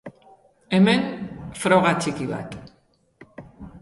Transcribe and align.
Hemen 0.77 1.03
froga 1.65 1.93
txiki 2.01 2.29
bat. 2.33 2.59